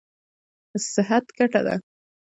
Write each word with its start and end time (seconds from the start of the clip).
صحت 0.91 1.25
ګټه 1.37 1.61
ده. 1.65 1.75